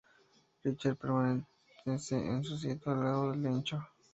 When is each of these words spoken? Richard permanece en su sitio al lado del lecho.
Richard 0.63 0.97
permanece 0.97 2.15
en 2.17 2.43
su 2.43 2.57
sitio 2.57 2.91
al 2.91 3.03
lado 3.03 3.29
del 3.33 3.43
lecho. 3.43 3.85